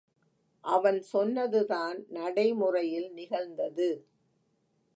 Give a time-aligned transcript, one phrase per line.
[0.63, 3.89] அவன் சொன்னதுதான் நடைமுறையில் நிகழ்ந்தது.